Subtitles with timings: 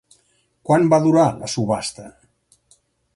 [0.69, 2.09] Quant va durar la subhasta?